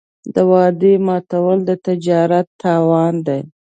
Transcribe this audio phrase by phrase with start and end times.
[0.33, 3.39] د وعدې ماتول د تجارت تاوان دی.